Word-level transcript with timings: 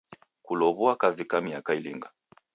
Kulow'ua 0.45 0.93
kavika 1.01 1.37
miaka 1.45 1.71
ilinga?. 1.79 2.09